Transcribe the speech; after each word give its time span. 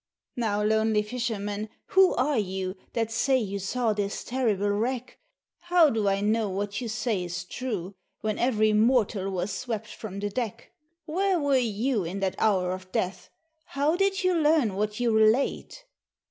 "Now, 0.35 0.63
lonely 0.63 1.03
fisherman, 1.03 1.69
who 1.89 2.15
are 2.15 2.39
you 2.39 2.75
That 2.93 3.11
say 3.11 3.37
you 3.37 3.59
saw 3.59 3.93
this 3.93 4.23
terrible 4.23 4.71
wreck? 4.71 5.19
How 5.59 5.91
do 5.91 6.07
I 6.07 6.21
know 6.21 6.49
what 6.49 6.81
you 6.81 6.87
say 6.87 7.23
is 7.23 7.45
true, 7.45 7.93
When 8.21 8.39
every 8.39 8.73
mortal 8.73 9.29
was 9.29 9.51
swept 9.51 9.93
from 9.93 10.19
the 10.19 10.31
deck? 10.31 10.71
Where 11.05 11.39
were 11.39 11.55
you 11.77 12.03
in 12.03 12.19
that 12.21 12.33
hour 12.39 12.71
of 12.71 12.91
death? 12.91 13.29
How 13.65 13.95
did 13.95 14.23
you 14.23 14.33
learn 14.33 14.73
what 14.73 14.99
you 14.99 15.11
relate?" 15.11 15.85